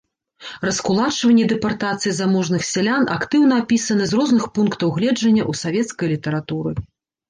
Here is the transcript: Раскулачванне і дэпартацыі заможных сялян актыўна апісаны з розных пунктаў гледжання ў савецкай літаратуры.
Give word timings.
Раскулачванне 0.67 1.43
і 1.47 1.49
дэпартацыі 1.51 2.15
заможных 2.21 2.67
сялян 2.71 3.03
актыўна 3.19 3.53
апісаны 3.67 4.03
з 4.15 4.23
розных 4.23 4.43
пунктаў 4.59 4.87
гледжання 5.01 5.43
ў 5.49 5.65
савецкай 5.65 6.07
літаратуры. 6.19 6.71